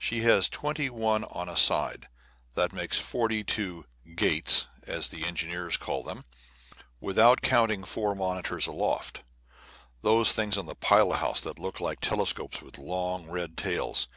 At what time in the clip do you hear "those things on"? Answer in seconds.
10.02-10.66